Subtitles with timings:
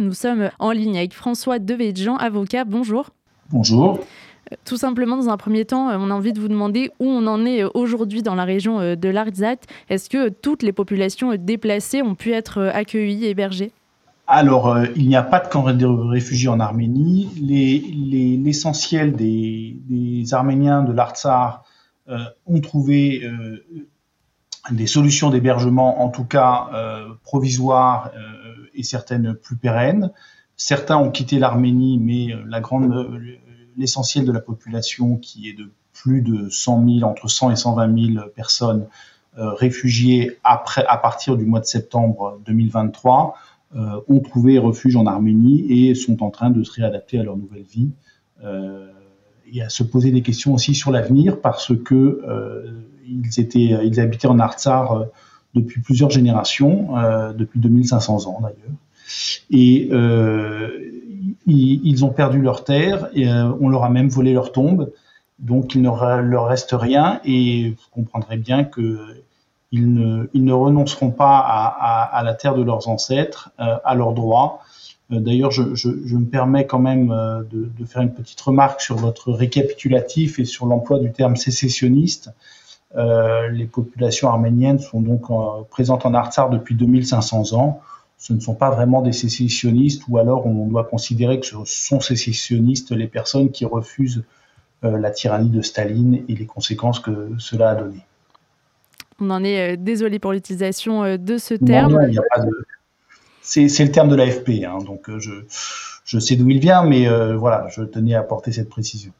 [0.00, 2.64] Nous sommes en ligne avec François Devedjian, avocat.
[2.64, 3.10] Bonjour.
[3.50, 4.00] Bonjour.
[4.64, 7.46] Tout simplement, dans un premier temps, on a envie de vous demander où on en
[7.46, 9.56] est aujourd'hui dans la région de l'Artsat.
[9.88, 13.72] Est-ce que toutes les populations déplacées ont pu être accueillies, hébergées?
[14.26, 17.30] Alors, il n'y a pas de camp de réfugiés en Arménie.
[18.44, 21.64] L'essentiel des, Arméniens de l'Artsar
[22.46, 23.22] ont trouvé
[24.70, 26.70] des solutions d'hébergement, en tout cas
[27.22, 28.10] provisoires
[28.74, 30.10] et certaines plus pérennes.
[30.56, 33.18] Certains ont quitté l'Arménie, mais euh, la grande, euh,
[33.76, 38.14] l'essentiel de la population, qui est de plus de 100 000, entre 100 et 120
[38.14, 38.86] 000 personnes
[39.38, 43.34] euh, réfugiées après, à partir du mois de septembre 2023,
[44.06, 47.64] ont trouvé refuge en Arménie et sont en train de se réadapter à leur nouvelle
[47.64, 47.90] vie
[49.52, 52.20] et à se poser des questions aussi sur l'avenir parce que
[53.06, 55.06] ils étaient, ils habitaient en Artsar
[55.54, 56.94] depuis plusieurs générations,
[57.36, 58.76] depuis 2500 ans d'ailleurs.
[59.50, 60.70] Et euh,
[61.46, 64.92] ils, ont perdu leur terre et euh, on leur a même volé leur tombe.
[65.38, 68.98] Donc il ne leur reste rien et vous comprendrez bien que
[69.72, 73.96] ils ne, ils ne renonceront pas à, à, la terre de leurs ancêtres, euh, à
[73.96, 74.60] leurs droits.
[75.10, 78.96] D'ailleurs, je, je, je, me permets quand même de, de, faire une petite remarque sur
[78.96, 82.30] votre récapitulatif et sur l'emploi du terme sécessionniste.
[82.96, 85.24] Euh, les populations arméniennes sont donc
[85.68, 87.80] présentes en Artsar depuis 2500 ans
[88.24, 92.00] ce ne sont pas vraiment des sécessionnistes, ou alors on doit considérer que ce sont
[92.00, 94.24] sécessionnistes les personnes qui refusent
[94.82, 97.98] euh, la tyrannie de Staline et les conséquences que cela a donné.
[99.20, 102.00] On en est euh, désolé pour l'utilisation euh, de ce terme.
[103.42, 105.32] C'est le terme de l'AFP, hein, donc je,
[106.06, 109.12] je, sais d'où il vient, mais voilà, je tenais à apporter cette précision.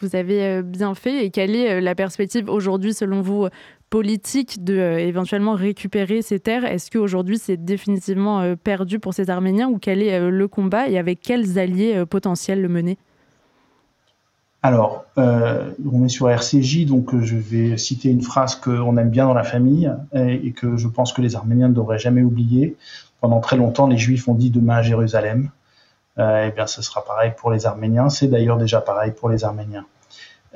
[0.00, 1.24] Vous avez bien fait.
[1.24, 3.48] Et quelle est la perspective aujourd'hui, selon vous,
[3.90, 6.64] politique de euh, éventuellement récupérer ces terres?
[6.64, 10.88] Est-ce qu'aujourd'hui c'est définitivement euh, perdu pour ces Arméniens ou quel est euh, le combat
[10.88, 12.98] et avec quels alliés potentiels le mener?
[14.60, 19.32] Alors, on est sur RCJ, donc je vais citer une phrase qu'on aime bien dans
[19.32, 22.76] la famille et, que je pense que les Arméniens ne devraient jamais oublier.
[23.20, 25.50] Pendant très longtemps, les Juifs ont dit demain à Jérusalem.
[26.18, 28.08] eh bien, ce sera pareil pour les Arméniens.
[28.08, 29.86] C'est d'ailleurs déjà pareil pour les Arméniens.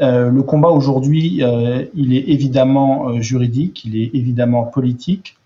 [0.00, 5.36] Euh, le combat aujourd'hui, euh, il est évidemment euh, juridique, il est évidemment politique.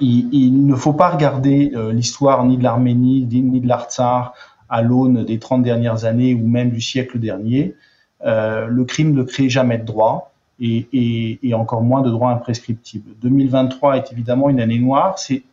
[0.00, 4.34] Il, ne faut pas regarder l'histoire ni de l'Arménie ni de l'Artsar
[4.68, 7.76] à l'aune des 30 dernières années ou même du siècle dernier.
[8.24, 13.12] le crime ne crée jamais de droit et, et encore moins de droit imprescriptible.
[13.22, 15.20] 2023 est évidemment une année noire.
[15.20, 15.44] C'est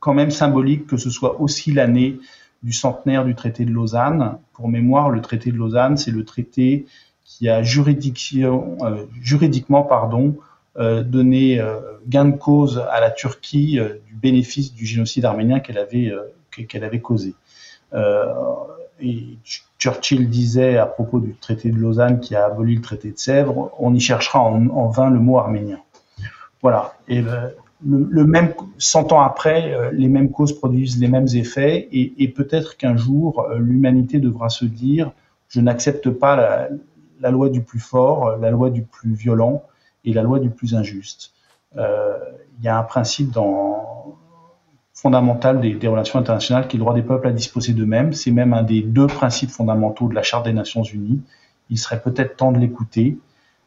[0.00, 2.20] quand même symbolique que ce soit aussi l'année
[2.62, 4.38] du centenaire du traité de Lausanne.
[4.52, 6.86] Pour mémoire, le traité de Lausanne, c'est le traité
[7.24, 10.36] qui a euh, juridiquement pardon,
[10.78, 15.78] euh, donné euh, gain de cause à la Turquie du bénéfice du génocide arménien qu'elle
[15.78, 16.12] avait,
[16.74, 17.34] avait causé.
[19.00, 19.38] et
[19.78, 23.72] Churchill disait à propos du traité de Lausanne qui a aboli le traité de Sèvres,
[23.78, 25.80] on y cherchera en, vain le mot arménien.
[26.60, 26.94] Voilà.
[27.84, 32.76] Le, même, 100 ans après, euh, les mêmes causes produisent les mêmes effets et, peut-être
[32.76, 35.12] qu'un jour, euh, l'humanité devra se dire,
[35.48, 36.36] je n'accepte pas
[37.20, 39.62] la, loi du plus fort, la loi du plus violent
[40.04, 41.32] et la loi du plus injuste.
[41.76, 42.18] Euh,
[42.58, 43.36] il y a un principe
[44.94, 48.12] fondamental des, relations internationales qui est le droit des peuples à disposer d'eux-mêmes.
[48.12, 51.20] C'est même un des deux principes fondamentaux de la Charte des Nations Unies.
[51.70, 53.18] Il serait peut-être temps de l'écouter.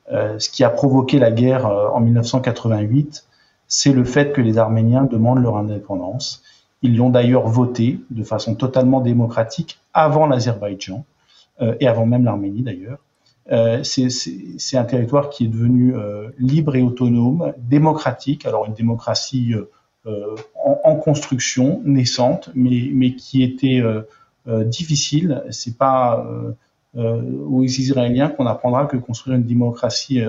[0.09, 3.26] ce qui a provoqué la guerre en 1988,
[3.68, 6.44] c'est le fait que les Arméniens demandent leur indépendance.
[6.81, 11.06] Ils l'ont d'ailleurs voté de façon totalement démocratique avant l'Azerbaïdjan
[11.62, 13.00] euh, et avant même l'Arménie d'ailleurs.
[13.52, 19.53] Euh, c'est un territoire qui est devenu euh, libre et autonome, démocratique, alors une démocratie
[20.06, 23.82] en, construction, naissante, mais, mais qui était
[24.46, 25.44] difficile.
[25.50, 26.24] C'est pas
[26.94, 30.22] aux Israéliens qu'on apprendra que construire une démocratie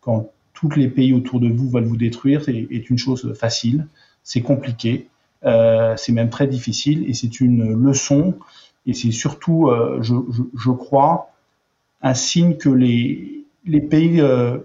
[0.00, 3.86] quand tous les pays autour de vous veulent vous détruire est, une chose facile.
[4.22, 5.08] C'est compliqué,
[5.44, 8.34] euh, c'est même très difficile et c'est une leçon
[8.86, 11.30] et c'est surtout, euh, je, crois,
[12.02, 14.58] un signe que les, les pays euh,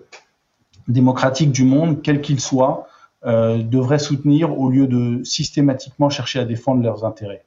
[0.88, 2.88] démocratiques du monde, quels qu'ils soient,
[3.26, 7.44] devraient soutenir au lieu de systématiquement chercher à défendre leurs intérêts.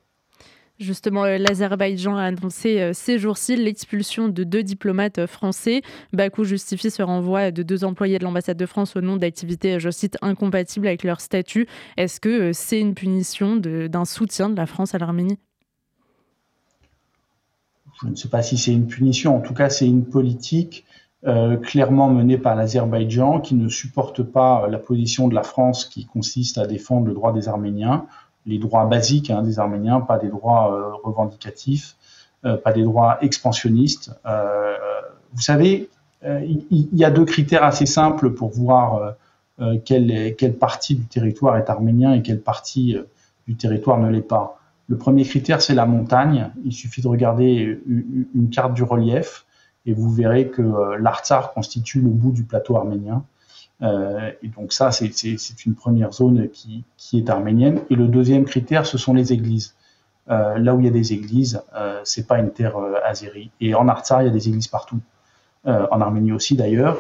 [0.81, 5.83] Justement, euh, l'Azerbaïdjan a annoncé euh, ces jours-ci l'expulsion de deux diplomates euh, français.
[6.15, 9.91] Bakou justifie ce renvoi de deux employés de l'ambassade de France au nom d'activités, je
[9.91, 11.67] cite, incompatibles avec leur statut.
[11.99, 15.37] Est-ce que c'est une punition d'un soutien de la France à l'Arménie?
[18.03, 19.37] Je ne sais pas si c'est une punition.
[19.37, 20.87] En tout cas, c'est une politique
[21.63, 26.57] clairement menée par l'Azerbaïdjan qui ne supporte pas la position de la France qui consiste
[26.57, 28.07] à défendre le droit des Arméniens
[28.47, 31.97] les droits basiques hein, des Arméniens, pas des droits revendicatifs,
[32.43, 34.13] pas des droits expansionnistes.
[35.33, 35.91] vous savez,
[36.25, 39.15] il, y a deux critères assez simples pour voir
[39.85, 42.97] quelle, quelle, partie du territoire est arménien et quelle partie
[43.47, 44.59] du territoire ne l'est pas.
[44.89, 46.51] Le premier critère, c'est la montagne.
[46.65, 49.45] Il suffit de regarder une carte du relief
[49.87, 53.25] et vous verrez que euh, l'Artsar constitue le bout du plateau arménien.
[53.83, 57.81] Euh, et donc ça, c'est une première zone qui, est arménienne.
[57.91, 59.75] Et le deuxième critère, ce sont les églises.
[60.29, 63.51] Euh, là où il y a des églises, euh, c'est pas une terre azérie.
[63.61, 65.01] Et en Artsar, il y a des églises partout.
[65.65, 66.97] en Arménie aussi d'ailleurs.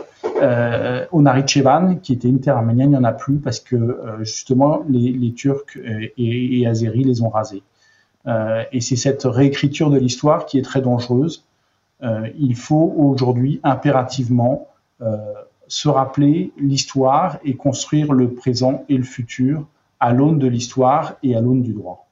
[1.12, 4.82] au Naritchevan, qui était une terre arménienne, il n'y en a plus parce que justement
[4.86, 7.62] les, Turcs et, et, Azéris les ont rasés.
[8.72, 11.42] et c'est cette réécriture de l'histoire qui est très dangereuse
[12.02, 14.68] euh, il faut aujourd'hui impérativement
[15.02, 15.16] euh,
[15.70, 19.66] se rappeler l'histoire et construire le présent et le futur
[20.00, 22.08] à l'aune de l'histoire et à l'aune du droit.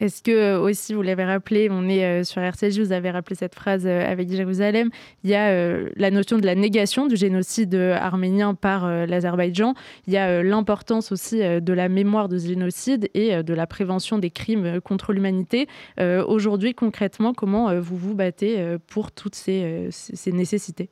[0.00, 3.34] Est-ce que euh, aussi, vous l'avez rappelé, on est euh, sur RCJ, vous avez rappelé
[3.34, 4.90] cette phrase euh, avec Jérusalem,
[5.24, 5.52] il y a
[5.96, 9.74] la notion de la négation du génocide arménien par l'Azerbaïdjan,
[10.06, 14.18] il y a l'importance aussi de la mémoire de ce génocide et de la prévention
[14.18, 15.66] des crimes contre l'humanité.
[15.98, 19.90] Aujourd'hui, concrètement, comment vous vous battez pour toutes ces
[20.32, 20.90] nécessités?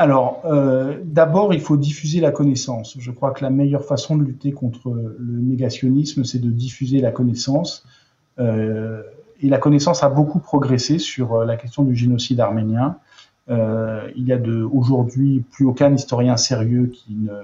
[0.00, 2.96] Alors, euh, d'abord, il faut diffuser la connaissance.
[2.98, 7.10] Je crois que la meilleure façon de lutter contre le négationnisme, c'est de diffuser la
[7.10, 7.84] connaissance.
[8.38, 9.02] Euh,
[9.42, 12.96] et la connaissance a beaucoup progressé sur euh, la question du génocide arménien.
[13.48, 14.38] il y a
[14.72, 17.34] aujourd'hui plus aucun historien sérieux qui ne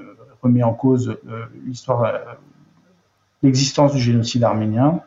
[0.43, 1.19] remet en cause
[3.43, 5.01] l'existence du génocide arménien.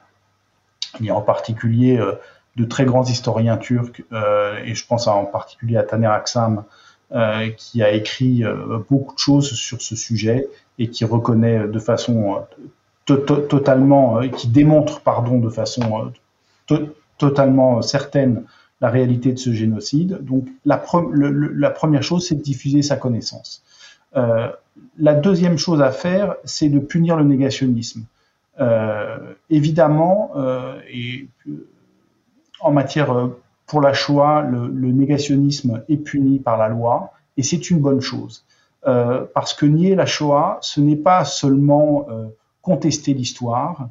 [0.99, 1.99] Il y a en particulier
[2.57, 4.03] de très grands historiens turcs,
[4.65, 6.65] et je pense en particulier à Taner Aksam,
[7.57, 10.47] qui a écrit euh, beaucoup de choses sur ce sujet
[10.77, 12.37] et qui reconnaît de façon
[13.07, 16.11] euh, totalement, qui démontre, pardon, de façon
[17.17, 18.43] totalement certaine
[18.81, 20.19] la réalité de ce génocide.
[20.21, 23.63] Donc la, première chose, c'est de diffuser sa connaissance.
[24.15, 24.49] Euh,
[24.97, 28.05] la deuxième chose à faire, c'est de punir le négationnisme.
[28.59, 30.79] Euh, évidemment, euh,
[32.61, 33.29] en matière
[33.69, 38.43] pour la Shoah, le, négationnisme est puni par la loi, et c'est une bonne chose.
[38.87, 42.25] Euh, parce que nier la Shoah, ce n'est pas seulement euh,
[42.63, 43.89] contester l'histoire,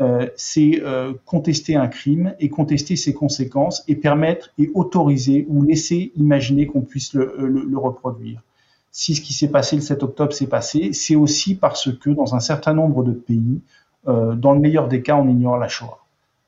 [0.00, 0.80] euh, c'est
[1.24, 6.82] contester un crime et contester ses conséquences et permettre et autoriser ou laisser imaginer qu'on
[6.82, 8.40] puisse le, le, reproduire.
[8.92, 12.34] Si ce qui s'est passé le 7 octobre s'est passé, c'est aussi parce que dans
[12.34, 13.60] un certain nombre de pays,
[14.06, 15.98] dans le meilleur des cas, on ignore la Shoah.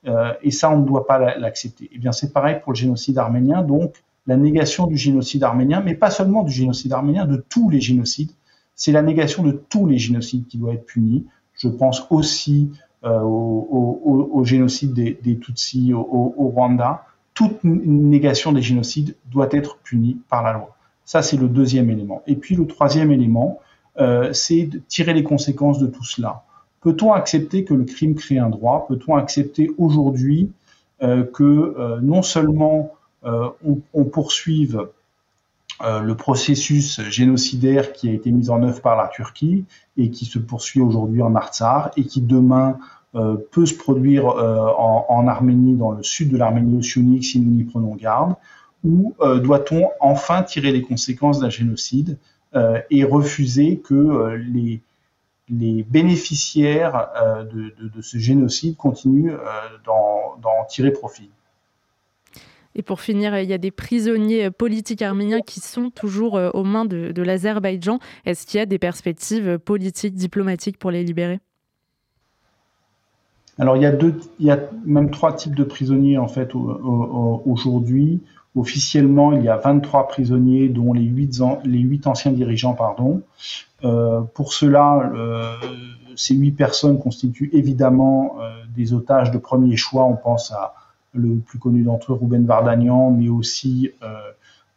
[0.07, 1.89] Euh, et ça, on ne doit pas l'accepter.
[1.93, 3.63] Eh bien, c'est pareil pour le génocide arménien.
[3.63, 7.81] Donc, la négation du génocide arménien, mais pas seulement du génocide arménien, de tous les
[7.81, 8.31] génocides.
[8.75, 11.27] C'est la négation de tous les génocides qui doit être punie.
[11.55, 12.71] Je pense aussi
[13.05, 17.05] euh, au, génocide des, Tutsis au, Rwanda.
[17.35, 20.77] Toute négation des génocides doit être punie par la loi.
[21.05, 22.23] Ça, c'est le deuxième élément.
[22.27, 23.59] Et puis, le troisième élément,
[23.99, 26.45] euh, c'est de tirer les conséquences de tout cela.
[26.81, 28.87] Peut-on accepter que le crime crée un droit?
[28.89, 30.51] Peut-on accepter aujourd'hui
[31.03, 32.93] euh, que euh, non seulement
[33.25, 33.49] euh,
[33.95, 34.87] on, poursuive
[35.83, 39.65] le processus génocidaire qui a été mis en œuvre par la Turquie
[39.97, 42.79] et qui se poursuit aujourd'hui en Artsar et qui demain
[43.15, 47.95] peut se produire en, Arménie, dans le sud de l'Arménie ossionique si nous n'y prenons
[47.95, 48.35] garde,
[48.85, 52.19] ou doit-on enfin tirer les conséquences d'un génocide
[52.91, 54.83] et refuser que les,
[55.51, 61.31] les bénéficiaires euh, de, ce génocide continuent euh, d'en tirer profit.
[62.77, 66.63] Et pour finir, il y a des prisonniers politiques arméniens qui sont toujours euh, aux
[66.63, 67.99] mains de, l'Azerbaïdjan.
[68.25, 71.41] Est-ce qu'il y a des perspectives politiques, diplomatiques pour les libérer?
[73.61, 76.53] Alors il y, a deux, il y a même trois types de prisonniers en fait
[76.55, 78.23] aujourd'hui.
[78.57, 82.73] Officiellement, il y a 23 prisonniers, dont les 8, les 8 anciens dirigeants.
[82.73, 83.23] Pardon.
[83.85, 85.55] Euh, pour cela, euh,
[86.17, 90.05] ces 8 personnes constituent évidemment euh, des otages de premier choix.
[90.05, 90.75] On pense à
[91.13, 93.91] le plus connu d'entre eux, Ruben Vardanian, mais aussi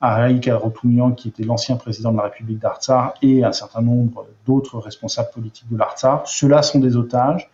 [0.02, 4.26] à Raïk Arotounian, qui était l'ancien président de la République d'Artsar, et un certain nombre
[4.46, 6.28] d'autres responsables politiques de l'Artsar.
[6.28, 7.50] Ceux-là sont des otages.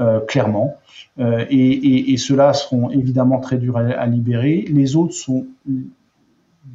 [0.00, 0.74] Euh, clairement.
[1.20, 4.64] Euh, et, ceux-là seront évidemment très durs à, libérer.
[4.68, 5.46] Les autres sont,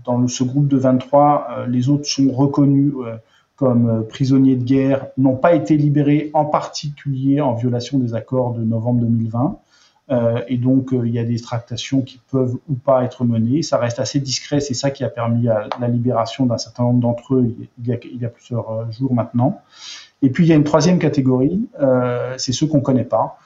[0.06, 2.94] dans ce groupe de 23, euh, les autres sont reconnus
[3.58, 8.64] comme prisonniers de guerre, n'ont pas été libérés, en particulier en violation des accords de
[8.64, 9.60] novembre 2020.
[10.12, 13.64] Euh, et donc, il y a des tractations qui peuvent ou pas être menées.
[13.64, 14.62] Ça reste assez discret.
[14.62, 18.30] C'est ça qui a permis la libération d'un certain nombre d'entre eux il y a,
[18.30, 19.60] plusieurs jours maintenant.
[20.22, 21.68] Et puis il y a une troisième catégorie,
[22.38, 23.40] c'est ceux qu'on ne connaît pas,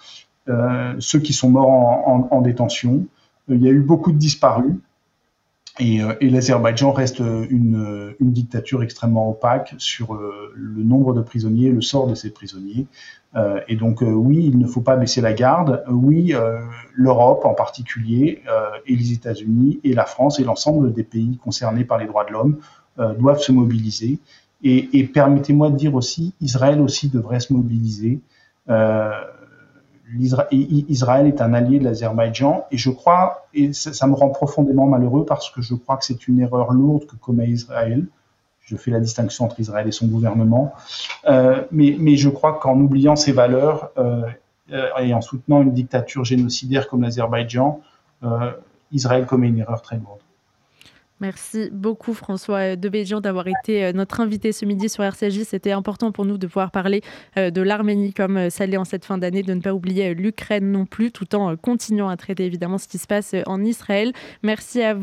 [1.00, 3.06] ceux qui sont morts en, en détention.
[3.50, 4.74] Il y a eu beaucoup de disparus.
[5.80, 11.22] Et, euh, et l'Azerbaïdjan reste une, une, dictature extrêmement opaque sur euh, le nombre de
[11.22, 12.86] prisonniers, le sort de ces prisonniers.
[13.36, 15.84] Euh, et donc oui, il ne faut pas baisser la garde.
[15.90, 16.34] Oui,
[16.94, 18.44] l'Europe en particulier,
[18.86, 22.32] et les États-Unis, et la France, et l'ensemble des pays concernés par les droits de
[22.32, 22.58] l'homme
[23.18, 24.20] doivent se mobiliser.
[24.64, 28.22] Et, et permettez-moi de dire aussi, Israël aussi devrait se mobiliser.
[28.70, 29.12] Euh,
[30.20, 35.26] Israël est un allié de l'Azerbaïdjan et je crois, et ça, me rend profondément malheureux
[35.26, 38.06] parce que je crois que c'est une erreur lourde que commet Israël.
[38.62, 40.74] Je fais la distinction entre Israël et son gouvernement,
[41.28, 44.22] euh, mais, je crois qu'en oubliant ces valeurs euh,
[45.02, 47.82] et en soutenant une dictature génocidaire comme l'Azerbaïdjan,
[48.94, 50.23] Israël commet une erreur très lourde.
[51.20, 55.44] Merci beaucoup François Debédian d'avoir été euh, notre invité ce midi sur RCJ.
[55.44, 57.02] C'était important pour nous de pouvoir parler
[57.38, 60.14] euh, de l'Arménie comme euh, ça l'est en cette fin d'année, de ne pas oublier
[60.16, 64.12] l'Ukraine non plus, tout en continuant à traiter évidemment ce qui se passe en Israël.
[64.42, 65.02] Merci à vous.